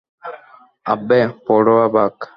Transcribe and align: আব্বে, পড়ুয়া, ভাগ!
আব্বে, 0.85 1.19
পড়ুয়া, 1.47 1.87
ভাগ! 1.95 2.13